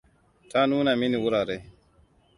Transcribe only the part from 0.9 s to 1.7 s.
mini wurare.